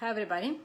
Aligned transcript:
Hi 0.00 0.10
everybody. 0.10 0.60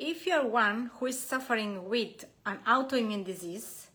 If 0.00 0.26
you're 0.26 0.44
one 0.44 0.90
who 0.94 1.06
is 1.06 1.16
suffering 1.16 1.88
with 1.88 2.24
an 2.44 2.58
autoimmune 2.66 3.24
disease 3.24 3.86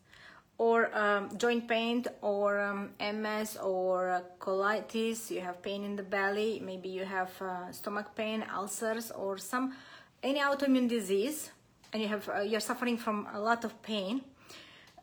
or 0.57 0.89
um, 0.97 1.37
joint 1.37 1.67
pain 1.67 2.05
or 2.21 2.61
um, 2.61 2.91
MS 2.97 3.57
or 3.57 4.23
colitis, 4.39 5.29
you 5.29 5.41
have 5.41 5.61
pain 5.61 5.83
in 5.83 5.97
the 5.97 6.03
belly, 6.03 6.61
maybe 6.63 6.87
you 6.87 7.03
have 7.03 7.29
uh, 7.41 7.73
stomach 7.73 8.15
pain, 8.15 8.45
ulcers 8.55 9.11
or 9.11 9.37
some 9.37 9.75
any 10.23 10.39
autoimmune 10.39 10.87
disease 10.87 11.51
and 11.91 12.01
you 12.01 12.07
have 12.07 12.29
uh, 12.29 12.39
you're 12.39 12.61
suffering 12.61 12.97
from 12.97 13.27
a 13.33 13.39
lot 13.41 13.65
of 13.65 13.81
pain, 13.81 14.21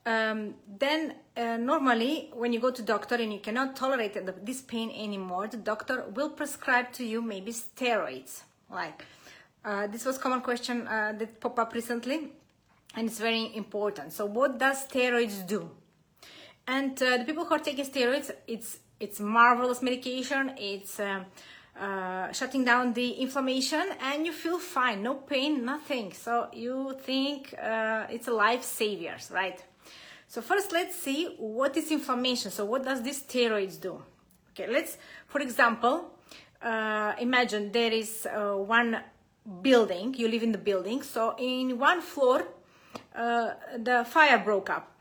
um, 0.06 0.54
then 0.78 1.16
uh, 1.36 1.58
normally 1.58 2.30
when 2.32 2.54
you 2.54 2.60
go 2.60 2.70
to 2.70 2.80
doctor 2.80 3.16
and 3.16 3.30
you 3.30 3.40
cannot 3.40 3.76
tolerate 3.76 4.16
this 4.42 4.62
pain 4.62 4.90
anymore, 4.90 5.48
the 5.48 5.58
doctor 5.58 6.06
will 6.14 6.30
prescribe 6.30 6.90
to 6.92 7.04
you 7.04 7.20
maybe 7.20 7.52
steroids. 7.52 8.44
Like 8.70 9.04
uh, 9.64 9.86
this 9.86 10.04
was 10.04 10.18
common 10.18 10.40
question 10.40 10.86
uh, 10.86 11.12
that 11.18 11.40
pop 11.40 11.58
up 11.58 11.74
recently, 11.74 12.32
and 12.94 13.08
it's 13.08 13.18
very 13.18 13.54
important. 13.54 14.12
So 14.12 14.26
what 14.26 14.58
does 14.58 14.86
steroids 14.86 15.46
do? 15.46 15.70
And 16.66 17.00
uh, 17.02 17.18
the 17.18 17.24
people 17.24 17.44
who 17.44 17.54
are 17.54 17.58
taking 17.58 17.84
steroids, 17.84 18.30
it's 18.46 18.78
it's 18.98 19.20
marvelous 19.20 19.82
medication. 19.82 20.54
It's 20.56 21.00
uh, 21.00 21.24
uh, 21.78 22.30
shutting 22.32 22.64
down 22.64 22.92
the 22.92 23.10
inflammation 23.12 23.84
and 24.00 24.26
you 24.26 24.32
feel 24.32 24.58
fine 24.58 25.02
no 25.02 25.14
pain 25.14 25.64
nothing 25.64 26.12
so 26.12 26.48
you 26.52 26.94
think 27.00 27.54
uh, 27.62 28.04
it's 28.10 28.28
a 28.28 28.30
life 28.30 28.62
saviors 28.62 29.30
right 29.32 29.64
so 30.26 30.42
first 30.42 30.72
let's 30.72 30.94
see 30.94 31.34
what 31.38 31.74
is 31.78 31.90
inflammation 31.90 32.50
so 32.50 32.66
what 32.66 32.84
does 32.84 33.02
these 33.02 33.22
steroids 33.22 33.80
do 33.80 34.02
okay 34.50 34.70
let's 34.70 34.98
for 35.26 35.40
example 35.40 36.10
imagine 37.18 37.72
there 37.72 37.92
is 37.92 38.26
one 38.66 39.00
building 39.62 40.14
you 40.16 40.28
live 40.28 40.42
in 40.42 40.52
the 40.52 40.58
building. 40.58 41.02
So 41.02 41.34
in 41.38 41.78
one 41.78 42.00
floor 42.00 42.46
uh, 43.14 43.50
the 43.78 44.04
fire 44.08 44.38
broke 44.38 44.70
up. 44.70 44.92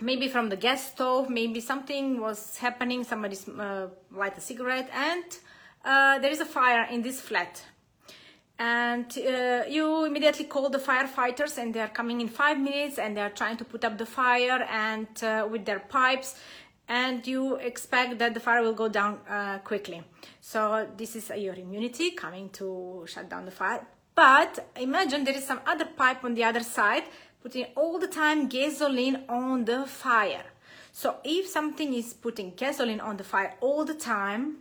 Maybe 0.00 0.28
from 0.28 0.48
the 0.48 0.56
gas 0.56 0.92
stove 0.92 1.28
maybe 1.28 1.60
something 1.60 2.20
was 2.20 2.58
happening 2.58 3.04
somebody 3.04 3.36
uh, 3.58 3.88
light 4.12 4.36
a 4.38 4.40
cigarette 4.40 4.90
and 4.92 5.24
uh, 5.84 6.18
there 6.18 6.30
is 6.30 6.40
a 6.40 6.44
fire 6.44 6.86
in 6.90 7.02
this 7.02 7.20
flat. 7.20 7.62
And 8.58 9.06
uh, 9.18 9.64
you 9.68 10.06
immediately 10.06 10.46
call 10.46 10.70
the 10.70 10.78
firefighters 10.78 11.58
and 11.58 11.74
they 11.74 11.80
are 11.80 11.88
coming 11.88 12.22
in 12.22 12.28
five 12.28 12.58
minutes 12.58 12.98
and 12.98 13.14
they 13.16 13.20
are 13.20 13.30
trying 13.30 13.58
to 13.58 13.64
put 13.64 13.84
up 13.84 13.98
the 13.98 14.06
fire 14.06 14.66
and 14.70 15.08
uh, 15.22 15.46
with 15.50 15.66
their 15.66 15.80
pipes 15.80 16.40
and 16.88 17.26
you 17.26 17.56
expect 17.56 18.18
that 18.18 18.34
the 18.34 18.40
fire 18.40 18.62
will 18.62 18.72
go 18.72 18.88
down 18.88 19.18
uh, 19.28 19.58
quickly. 19.58 20.02
So 20.40 20.86
this 20.96 21.16
is 21.16 21.30
your 21.36 21.54
immunity 21.54 22.12
coming 22.12 22.50
to 22.50 23.04
shut 23.06 23.28
down 23.28 23.44
the 23.44 23.50
fire. 23.50 23.86
But 24.14 24.70
imagine 24.76 25.24
there 25.24 25.36
is 25.36 25.46
some 25.46 25.60
other 25.66 25.84
pipe 25.84 26.24
on 26.24 26.34
the 26.34 26.44
other 26.44 26.62
side 26.62 27.04
putting 27.42 27.66
all 27.76 27.98
the 27.98 28.08
time 28.08 28.48
gasoline 28.48 29.24
on 29.28 29.64
the 29.64 29.86
fire. 29.86 30.44
So 30.92 31.16
if 31.24 31.46
something 31.46 31.92
is 31.92 32.14
putting 32.14 32.54
gasoline 32.56 33.00
on 33.00 33.18
the 33.18 33.24
fire 33.24 33.54
all 33.60 33.84
the 33.84 33.94
time 33.94 34.58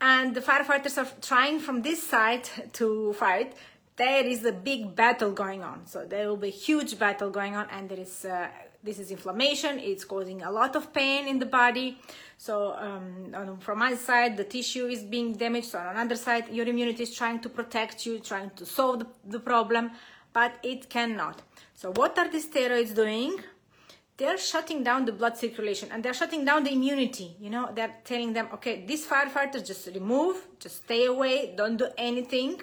and 0.00 0.34
the 0.34 0.40
firefighters 0.40 0.96
are 0.96 1.08
trying 1.20 1.60
from 1.60 1.82
this 1.82 2.02
side 2.02 2.48
to 2.74 3.12
fight 3.14 3.54
there 3.96 4.26
is 4.26 4.44
a 4.44 4.52
big 4.52 4.96
battle 4.96 5.30
going 5.30 5.62
on. 5.62 5.86
So 5.86 6.04
there 6.04 6.28
will 6.28 6.36
be 6.36 6.48
a 6.48 6.50
huge 6.50 6.98
battle 6.98 7.30
going 7.30 7.54
on 7.54 7.68
and 7.70 7.88
there 7.88 8.00
is 8.00 8.24
uh, 8.24 8.48
this 8.84 8.98
is 8.98 9.10
inflammation 9.10 9.78
it's 9.78 10.04
causing 10.04 10.42
a 10.42 10.50
lot 10.50 10.76
of 10.76 10.92
pain 10.92 11.26
in 11.26 11.38
the 11.38 11.46
body. 11.46 11.98
So 12.36 12.74
um, 12.74 13.58
from 13.60 13.80
one 13.80 13.96
side 13.96 14.36
the 14.36 14.44
tissue 14.44 14.86
is 14.86 15.02
being 15.02 15.32
damaged. 15.32 15.68
So 15.68 15.78
on 15.78 15.96
another 15.96 16.16
side 16.16 16.48
your 16.50 16.68
immunity 16.68 17.02
is 17.02 17.14
trying 17.14 17.40
to 17.40 17.48
protect 17.48 18.04
you 18.06 18.18
trying 18.18 18.50
to 18.56 18.66
solve 18.66 18.98
the, 19.00 19.06
the 19.24 19.40
problem 19.40 19.90
but 20.32 20.52
it 20.62 20.90
cannot. 20.90 21.42
So 21.74 21.92
what 21.92 22.18
are 22.18 22.28
the 22.30 22.38
steroids 22.38 22.94
doing? 22.94 23.38
They're 24.16 24.38
shutting 24.38 24.84
down 24.84 25.06
the 25.06 25.12
blood 25.12 25.36
circulation 25.36 25.88
and 25.90 26.04
they're 26.04 26.14
shutting 26.14 26.44
down 26.44 26.64
the 26.64 26.72
immunity 26.72 27.36
you 27.40 27.50
know? 27.50 27.70
They're 27.74 27.94
telling 28.04 28.34
them 28.34 28.48
okay 28.54 28.84
these 28.86 29.06
firefighters 29.06 29.66
just 29.66 29.86
remove 29.86 30.46
just 30.60 30.84
stay 30.84 31.06
away 31.06 31.54
don't 31.56 31.78
do 31.78 31.88
anything 31.96 32.60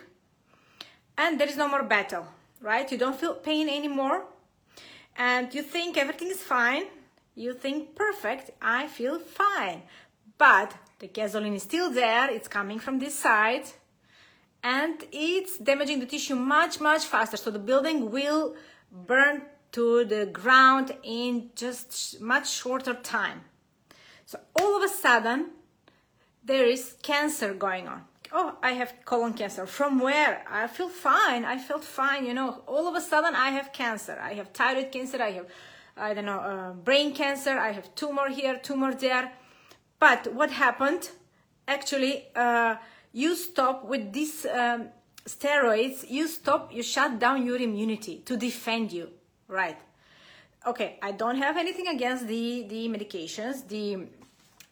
and 1.17 1.39
there 1.39 1.49
is 1.49 1.57
no 1.57 1.67
more 1.67 1.83
battle 1.83 2.27
right? 2.61 2.89
You 2.91 2.97
don't 2.99 3.19
feel 3.19 3.33
pain 3.33 3.67
anymore 3.67 4.25
and 5.15 5.53
you 5.53 5.61
think 5.61 5.97
everything 5.97 6.29
is 6.29 6.41
fine 6.41 6.83
you 7.35 7.53
think 7.53 7.95
perfect 7.95 8.51
i 8.61 8.87
feel 8.87 9.19
fine 9.19 9.81
but 10.37 10.73
the 10.99 11.07
gasoline 11.07 11.53
is 11.53 11.63
still 11.63 11.91
there 11.91 12.29
it's 12.29 12.47
coming 12.47 12.79
from 12.79 12.99
this 12.99 13.17
side 13.17 13.65
and 14.63 15.03
it's 15.11 15.57
damaging 15.57 15.99
the 15.99 16.05
tissue 16.05 16.35
much 16.35 16.79
much 16.79 17.05
faster 17.05 17.37
so 17.37 17.49
the 17.51 17.59
building 17.59 18.11
will 18.11 18.55
burn 18.91 19.43
to 19.71 20.03
the 20.05 20.25
ground 20.25 20.95
in 21.03 21.49
just 21.55 22.19
much 22.19 22.49
shorter 22.49 22.93
time. 22.93 23.41
So 24.25 24.39
all 24.59 24.77
of 24.77 24.83
a 24.83 24.93
sudden, 24.93 25.51
there 26.43 26.65
is 26.65 26.95
cancer 27.01 27.53
going 27.53 27.87
on. 27.87 28.05
Oh, 28.33 28.57
I 28.63 28.71
have 28.71 28.93
colon 29.03 29.33
cancer. 29.33 29.65
From 29.65 29.99
where? 29.99 30.43
I 30.49 30.67
feel 30.67 30.89
fine. 30.89 31.43
I 31.43 31.57
felt 31.57 31.83
fine. 31.83 32.25
You 32.25 32.33
know, 32.33 32.63
all 32.65 32.87
of 32.87 32.95
a 32.95 33.01
sudden 33.01 33.35
I 33.35 33.49
have 33.49 33.73
cancer. 33.73 34.17
I 34.21 34.33
have 34.33 34.49
thyroid 34.49 34.91
cancer. 34.91 35.21
I 35.21 35.31
have, 35.31 35.47
I 35.97 36.13
don't 36.13 36.25
know, 36.25 36.39
uh, 36.39 36.73
brain 36.73 37.13
cancer. 37.13 37.57
I 37.57 37.71
have 37.71 37.93
tumor 37.95 38.29
here, 38.29 38.57
tumor 38.57 38.93
there. 38.93 39.33
But 39.99 40.33
what 40.33 40.51
happened? 40.51 41.09
Actually, 41.67 42.27
uh, 42.35 42.75
you 43.11 43.35
stop 43.35 43.85
with 43.85 44.13
these 44.13 44.45
um, 44.45 44.89
steroids. 45.25 46.09
You 46.09 46.27
stop. 46.27 46.73
You 46.73 46.83
shut 46.83 47.19
down 47.19 47.45
your 47.45 47.57
immunity 47.57 48.19
to 48.25 48.37
defend 48.37 48.93
you 48.93 49.09
right 49.51 49.77
okay 50.65 50.97
i 51.01 51.11
don't 51.11 51.37
have 51.37 51.57
anything 51.57 51.87
against 51.87 52.27
the 52.27 52.65
the 52.69 52.87
medications 52.87 53.67
the 53.67 54.07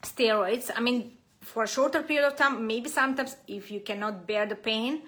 steroids 0.01 0.71
i 0.75 0.79
mean 0.79 1.11
for 1.41 1.63
a 1.63 1.67
shorter 1.67 2.03
period 2.03 2.25
of 2.27 2.35
time 2.35 2.65
maybe 2.67 2.89
sometimes 2.89 3.35
if 3.47 3.71
you 3.71 3.79
cannot 3.79 4.27
bear 4.27 4.45
the 4.45 4.55
pain 4.55 5.01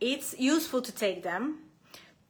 it's 0.00 0.34
useful 0.38 0.80
to 0.82 0.92
take 0.92 1.22
them 1.22 1.58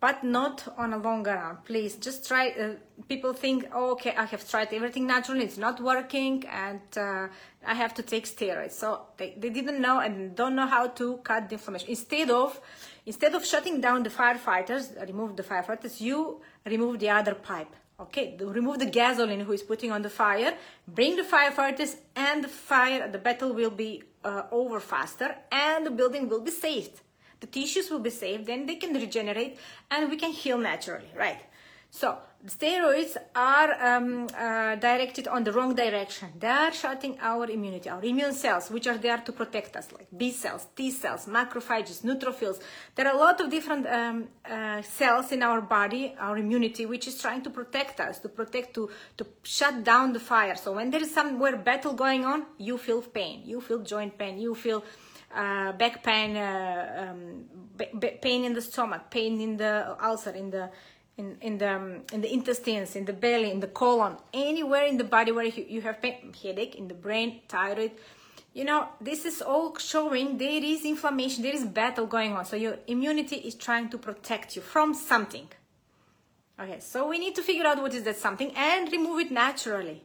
but 0.00 0.22
not 0.22 0.62
on 0.76 0.92
a 0.92 0.98
longer 0.98 1.34
run. 1.34 1.58
Please 1.64 1.96
just 1.96 2.26
try 2.28 2.50
uh, 2.50 2.74
people 3.08 3.32
think 3.32 3.66
oh, 3.72 3.92
okay 3.92 4.14
i 4.16 4.24
have 4.24 4.48
tried 4.48 4.72
everything 4.72 5.06
naturally 5.06 5.44
it's 5.44 5.58
not 5.58 5.80
working 5.80 6.44
and 6.46 6.80
uh, 6.96 7.26
i 7.66 7.74
have 7.74 7.94
to 7.94 8.02
take 8.02 8.26
steroids. 8.26 8.72
So 8.72 9.06
they, 9.16 9.34
they 9.36 9.50
didn't 9.50 9.80
know 9.80 10.00
and 10.00 10.36
don't 10.36 10.54
know 10.54 10.66
how 10.66 10.88
to 10.88 11.16
cut 11.18 11.48
the 11.48 11.54
inflammation. 11.56 11.88
Instead 11.88 12.30
of 12.30 12.60
instead 13.06 13.34
of 13.34 13.44
shutting 13.44 13.80
down 13.80 14.02
the 14.02 14.10
firefighters 14.10 14.84
remove 15.06 15.36
the 15.36 15.42
firefighters 15.42 16.00
you 16.00 16.40
remove 16.64 17.00
the 17.00 17.10
other 17.10 17.34
pipe 17.34 17.74
okay 18.00 18.36
remove 18.40 18.78
the 18.78 18.86
gasoline 18.86 19.40
who 19.40 19.52
is 19.52 19.62
putting 19.62 19.90
on 19.90 20.02
the 20.02 20.10
fire. 20.10 20.54
Bring 20.86 21.16
the 21.16 21.22
firefighters 21.22 21.96
and 22.14 22.44
the 22.44 22.48
fire 22.48 23.08
the 23.08 23.18
battle 23.18 23.52
will 23.52 23.70
be 23.70 24.02
uh, 24.24 24.42
over 24.50 24.80
faster 24.80 25.36
and 25.50 25.86
the 25.86 25.90
building 25.90 26.28
will 26.28 26.40
be 26.40 26.50
saved. 26.50 27.00
The 27.40 27.46
tissues 27.46 27.90
will 27.90 28.00
be 28.00 28.10
saved 28.10 28.46
then 28.46 28.66
they 28.66 28.76
can 28.76 28.94
regenerate 28.94 29.58
and 29.90 30.10
we 30.10 30.16
can 30.16 30.32
heal 30.32 30.58
naturally 30.58 31.10
right? 31.16 31.40
So 31.90 32.18
steroids 32.46 33.16
are 33.34 33.96
um, 33.96 34.28
uh, 34.36 34.76
directed 34.76 35.26
on 35.26 35.42
the 35.44 35.52
wrong 35.52 35.74
direction. 35.74 36.28
They 36.38 36.46
are 36.46 36.72
shutting 36.72 37.18
our 37.20 37.50
immunity, 37.50 37.88
our 37.90 38.04
immune 38.04 38.32
cells, 38.32 38.70
which 38.70 38.86
are 38.86 38.96
there 38.96 39.18
to 39.18 39.32
protect 39.32 39.76
us, 39.76 39.90
like 39.92 40.06
B 40.16 40.30
cells, 40.30 40.66
T 40.76 40.90
cells, 40.90 41.26
macrophages, 41.26 42.02
neutrophils. 42.02 42.60
There 42.94 43.06
are 43.08 43.14
a 43.14 43.18
lot 43.18 43.40
of 43.40 43.50
different 43.50 43.86
um, 43.86 44.28
uh, 44.48 44.82
cells 44.82 45.32
in 45.32 45.42
our 45.42 45.60
body, 45.60 46.14
our 46.18 46.38
immunity, 46.38 46.86
which 46.86 47.08
is 47.08 47.20
trying 47.20 47.42
to 47.42 47.50
protect 47.50 48.00
us, 48.00 48.20
to 48.20 48.28
protect, 48.28 48.74
to, 48.74 48.88
to 49.16 49.26
shut 49.42 49.82
down 49.82 50.12
the 50.12 50.20
fire. 50.20 50.54
So 50.54 50.72
when 50.72 50.90
there 50.90 51.02
is 51.02 51.12
somewhere 51.12 51.56
battle 51.56 51.92
going 51.92 52.24
on, 52.24 52.46
you 52.56 52.78
feel 52.78 53.02
pain, 53.02 53.42
you 53.44 53.60
feel 53.60 53.80
joint 53.80 54.16
pain, 54.16 54.38
you 54.38 54.54
feel 54.54 54.84
uh, 55.34 55.72
back 55.72 56.02
pain, 56.04 56.36
uh, 56.36 57.10
um, 57.10 57.44
pain 58.22 58.44
in 58.44 58.54
the 58.54 58.62
stomach, 58.62 59.10
pain 59.10 59.40
in 59.40 59.56
the 59.56 59.96
ulcer, 60.02 60.30
in 60.30 60.50
the 60.50 60.70
in, 61.18 61.36
in 61.40 61.58
the 61.58 61.74
um, 61.74 62.02
in 62.12 62.20
the 62.20 62.32
intestines, 62.32 62.96
in 62.96 63.04
the 63.04 63.12
belly, 63.12 63.50
in 63.50 63.60
the 63.60 63.66
colon, 63.66 64.16
anywhere 64.32 64.86
in 64.86 64.96
the 64.96 65.04
body 65.04 65.32
where 65.32 65.44
you, 65.44 65.66
you 65.68 65.80
have 65.82 66.00
pain, 66.00 66.32
headache, 66.42 66.76
in 66.76 66.88
the 66.88 66.94
brain, 66.94 67.40
thyroid. 67.48 67.92
You 68.54 68.64
know, 68.64 68.88
this 69.00 69.24
is 69.24 69.42
all 69.42 69.76
showing 69.76 70.38
there 70.38 70.64
is 70.64 70.84
inflammation, 70.84 71.42
there 71.42 71.54
is 71.54 71.64
battle 71.64 72.06
going 72.06 72.32
on. 72.34 72.44
So 72.44 72.56
your 72.56 72.78
immunity 72.86 73.36
is 73.36 73.54
trying 73.54 73.90
to 73.90 73.98
protect 73.98 74.56
you 74.56 74.62
from 74.62 74.94
something. 74.94 75.48
Okay, 76.58 76.80
so 76.80 77.06
we 77.06 77.18
need 77.18 77.34
to 77.36 77.42
figure 77.42 77.66
out 77.66 77.80
what 77.80 77.94
is 77.94 78.02
that 78.04 78.16
something 78.16 78.52
and 78.56 78.90
remove 78.90 79.20
it 79.20 79.30
naturally. 79.30 80.02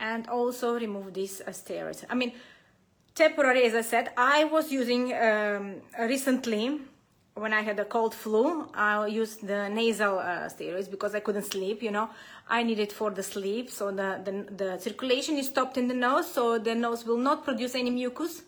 And 0.00 0.28
also 0.28 0.78
remove 0.78 1.12
these 1.12 1.40
uh, 1.40 1.50
steroids. 1.50 2.04
I 2.08 2.14
mean, 2.14 2.32
temporary, 3.14 3.64
as 3.64 3.74
I 3.74 3.82
said, 3.82 4.10
I 4.16 4.44
was 4.44 4.70
using 4.70 5.12
um, 5.12 5.82
recently 5.98 6.80
when 7.38 7.52
I 7.52 7.62
had 7.62 7.78
a 7.78 7.84
cold 7.84 8.14
flu, 8.14 8.68
I 8.74 9.06
used 9.06 9.46
the 9.46 9.68
nasal 9.68 10.18
uh, 10.18 10.48
steroids 10.48 10.90
because 10.90 11.14
I 11.14 11.20
couldn't 11.20 11.44
sleep, 11.44 11.82
you 11.82 11.90
know. 11.90 12.10
I 12.48 12.62
need 12.62 12.78
it 12.78 12.92
for 12.92 13.10
the 13.10 13.22
sleep, 13.22 13.70
so 13.70 13.90
the, 13.90 14.20
the, 14.24 14.54
the 14.54 14.78
circulation 14.78 15.36
is 15.36 15.46
stopped 15.46 15.76
in 15.76 15.86
the 15.88 15.94
nose, 15.94 16.30
so 16.30 16.58
the 16.58 16.74
nose 16.74 17.04
will 17.04 17.18
not 17.18 17.44
produce 17.44 17.74
any 17.74 17.90
mucus 17.90 18.42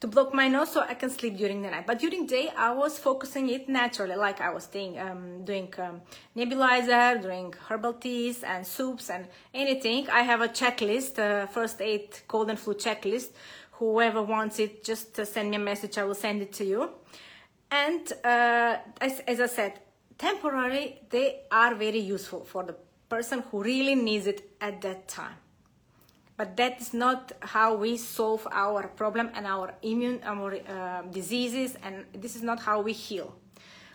to 0.00 0.06
block 0.06 0.32
my 0.32 0.48
nose 0.48 0.72
so 0.72 0.80
I 0.80 0.94
can 0.94 1.10
sleep 1.10 1.36
during 1.36 1.60
the 1.60 1.70
night. 1.70 1.86
But 1.86 1.98
during 1.98 2.26
day, 2.26 2.50
I 2.56 2.72
was 2.72 2.98
focusing 2.98 3.50
it 3.50 3.68
naturally, 3.68 4.16
like 4.16 4.40
I 4.40 4.50
was 4.50 4.66
doing, 4.66 4.98
um, 4.98 5.44
doing 5.44 5.72
um, 5.78 6.00
nebulizer, 6.36 7.20
doing 7.20 7.54
herbal 7.68 7.94
teas 7.94 8.42
and 8.42 8.66
soups 8.66 9.10
and 9.10 9.26
anything. 9.52 10.08
I 10.08 10.22
have 10.22 10.40
a 10.40 10.48
checklist, 10.48 11.18
uh, 11.18 11.46
first 11.46 11.80
aid 11.82 12.18
cold 12.28 12.48
and 12.48 12.58
flu 12.58 12.74
checklist. 12.74 13.30
Whoever 13.72 14.22
wants 14.22 14.58
it, 14.58 14.84
just 14.84 15.18
uh, 15.18 15.24
send 15.24 15.50
me 15.50 15.56
a 15.56 15.60
message. 15.60 15.98
I 15.98 16.04
will 16.04 16.14
send 16.14 16.40
it 16.40 16.52
to 16.54 16.64
you. 16.64 16.90
And 17.70 18.12
uh, 18.24 18.78
as, 19.00 19.20
as 19.20 19.40
I 19.40 19.46
said, 19.46 19.80
temporary, 20.18 21.00
they 21.08 21.42
are 21.50 21.74
very 21.74 22.00
useful 22.00 22.44
for 22.44 22.64
the 22.64 22.74
person 23.08 23.42
who 23.50 23.62
really 23.62 23.94
needs 23.94 24.26
it 24.26 24.50
at 24.60 24.80
that 24.82 25.08
time. 25.08 25.36
But 26.36 26.56
that 26.56 26.80
is 26.80 26.94
not 26.94 27.32
how 27.40 27.74
we 27.74 27.96
solve 27.98 28.46
our 28.50 28.88
problem 28.88 29.30
and 29.34 29.46
our 29.46 29.74
immune 29.82 30.20
our 30.24 30.54
uh, 30.54 31.02
diseases 31.02 31.76
and 31.82 32.06
this 32.14 32.34
is 32.34 32.42
not 32.42 32.60
how 32.60 32.80
we 32.80 32.92
heal. 32.92 33.34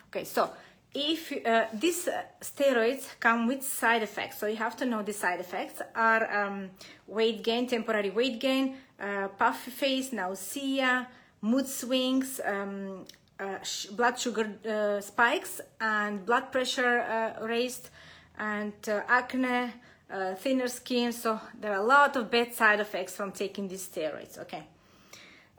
Okay 0.10 0.25
so 0.25 0.51
if 0.94 1.33
uh, 1.45 1.66
these 1.74 2.07
uh, 2.07 2.22
steroids 2.42 3.06
come 3.19 3.48
with 3.48 3.63
side 3.63 4.04
effects 4.04 4.38
so 4.38 4.45
you 4.45 4.56
have 4.56 4.77
to 4.77 4.86
know 4.86 5.01
the 5.01 5.12
side 5.12 5.39
effects 5.39 5.81
are 5.95 6.24
um, 6.39 6.69
weight 7.07 7.44
gain 7.44 7.68
temporary 7.68 8.12
weight 8.12 8.39
gain 8.39 8.77
uh, 9.00 9.27
puffy 9.39 9.72
face 9.72 10.13
nausea 10.13 11.07
mood 11.42 11.68
swings 11.68 12.39
um, 12.45 13.06
uh, 13.40 13.58
blood 13.92 14.20
sugar 14.20 14.48
uh, 14.68 15.02
spikes 15.02 15.62
and 15.80 16.26
blood 16.26 16.52
pressure 16.52 17.36
raised 17.42 17.90
and 18.38 18.74
acne 19.08 19.72
uh, 20.10 20.36
thinner 20.36 20.68
skin. 20.68 21.12
So 21.12 21.40
there 21.60 21.74
are 21.74 21.82
a 21.82 21.86
lot 21.86 22.16
of 22.16 22.30
bad 22.30 22.54
side 22.54 22.80
effects 22.80 23.16
from 23.16 23.32
taking 23.32 23.68
these 23.68 23.88
steroids. 23.88 24.38
Okay. 24.40 24.64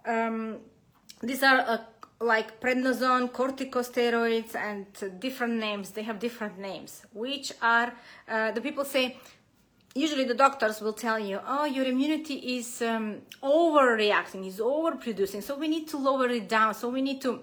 Um, 0.06 0.58
these 1.22 1.42
are 1.42 1.58
uh, 1.58 1.78
like 2.20 2.60
prednisone, 2.60 3.30
corticosteroids, 3.30 4.54
and 4.54 4.86
uh, 5.02 5.08
different 5.18 5.54
names. 5.54 5.90
They 5.90 6.02
have 6.02 6.18
different 6.18 6.58
names, 6.58 7.02
which 7.12 7.52
are 7.60 7.92
uh, 8.28 8.52
the 8.52 8.60
people 8.60 8.84
say. 8.84 9.16
Usually, 9.94 10.24
the 10.24 10.34
doctors 10.34 10.82
will 10.82 10.92
tell 10.92 11.18
you, 11.18 11.40
"Oh, 11.46 11.64
your 11.64 11.86
immunity 11.86 12.58
is 12.58 12.82
um, 12.82 13.22
overreacting, 13.42 14.46
is 14.46 14.58
overproducing, 14.58 15.42
so 15.42 15.56
we 15.56 15.68
need 15.68 15.88
to 15.88 15.96
lower 15.96 16.28
it 16.28 16.48
down. 16.48 16.74
So 16.74 16.88
we 16.88 17.02
need 17.02 17.20
to." 17.22 17.40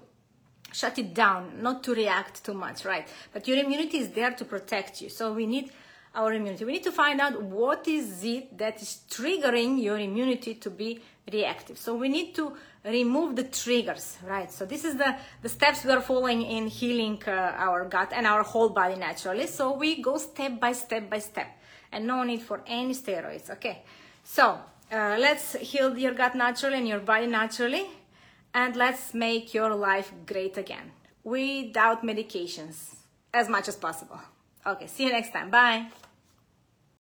Shut 0.73 0.97
it 0.97 1.13
down 1.13 1.61
not 1.61 1.83
to 1.83 1.93
react 1.93 2.43
too 2.43 2.53
much 2.53 2.83
right 2.83 3.07
but 3.31 3.47
your 3.47 3.57
immunity 3.57 3.97
is 3.97 4.09
there 4.09 4.31
to 4.31 4.43
protect 4.43 5.01
you 5.01 5.09
so 5.09 5.33
we 5.33 5.45
need 5.45 5.71
our 6.15 6.33
immunity. 6.33 6.65
We 6.65 6.73
need 6.73 6.83
to 6.83 6.91
find 6.91 7.19
out 7.19 7.41
what 7.41 7.87
is 7.87 8.23
it 8.23 8.57
that 8.57 8.81
is 8.81 9.01
triggering 9.09 9.81
your 9.81 9.97
immunity 9.97 10.55
to 10.55 10.69
be 10.69 11.01
reactive. 11.31 11.77
So 11.77 11.95
we 11.95 12.09
need 12.09 12.35
to 12.35 12.53
remove 12.85 13.35
the 13.35 13.45
triggers, 13.45 14.17
right? 14.27 14.51
So 14.51 14.65
this 14.65 14.83
is 14.83 14.95
the, 14.95 15.15
the 15.41 15.49
steps 15.49 15.83
we 15.83 15.91
are 15.91 16.01
following 16.01 16.41
in 16.43 16.67
healing 16.67 17.21
uh, 17.25 17.31
our 17.31 17.85
gut 17.85 18.11
and 18.13 18.27
our 18.27 18.43
whole 18.43 18.69
body 18.69 18.95
naturally. 18.95 19.47
So 19.47 19.75
we 19.75 20.01
go 20.01 20.17
step 20.17 20.59
by 20.59 20.73
step 20.73 21.09
by 21.09 21.19
step 21.19 21.47
and 21.91 22.05
no 22.05 22.23
need 22.23 22.41
for 22.41 22.61
any 22.67 22.93
steroids, 22.93 23.49
okay? 23.49 23.83
So 24.23 24.59
uh, 24.91 25.17
let's 25.19 25.53
heal 25.53 25.97
your 25.97 26.13
gut 26.13 26.35
naturally 26.35 26.77
and 26.77 26.87
your 26.87 26.99
body 26.99 27.27
naturally 27.27 27.87
and 28.53 28.75
let's 28.75 29.13
make 29.13 29.53
your 29.53 29.73
life 29.75 30.11
great 30.25 30.57
again 30.57 30.91
without 31.23 32.03
medications 32.03 32.95
as 33.33 33.50
much 33.50 33.67
as 33.67 33.75
possible. 33.75 34.19
Okay, 34.65 34.88
see 34.88 35.05
you 35.05 35.11
next 35.11 35.31
time. 35.31 35.50
Bye. 35.50 35.88